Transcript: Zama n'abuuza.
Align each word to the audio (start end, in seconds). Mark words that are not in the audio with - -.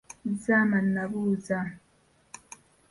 Zama 0.43 0.79
n'abuuza. 0.93 1.59